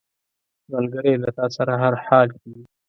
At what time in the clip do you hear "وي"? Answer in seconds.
2.53-2.63